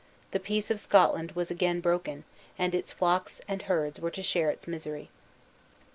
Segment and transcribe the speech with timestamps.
[0.31, 2.23] The peace of Scotland was again broken,
[2.57, 5.11] and its flocks and herds were to share its misery.